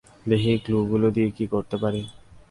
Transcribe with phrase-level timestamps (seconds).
[0.25, 2.01] দেখি ক্লুগুলো দিয়ে কী করতে পারি।